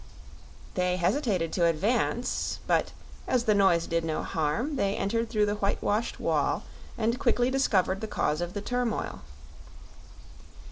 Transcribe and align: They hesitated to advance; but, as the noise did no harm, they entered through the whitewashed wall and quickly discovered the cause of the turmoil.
They 0.73 0.97
hesitated 0.97 1.53
to 1.53 1.67
advance; 1.67 2.57
but, 2.65 2.91
as 3.27 3.43
the 3.43 3.53
noise 3.53 3.85
did 3.85 4.03
no 4.03 4.23
harm, 4.23 4.75
they 4.75 4.95
entered 4.97 5.29
through 5.29 5.45
the 5.45 5.57
whitewashed 5.57 6.19
wall 6.19 6.63
and 6.97 7.19
quickly 7.19 7.51
discovered 7.51 8.01
the 8.01 8.07
cause 8.07 8.41
of 8.41 8.55
the 8.55 8.61
turmoil. 8.61 9.21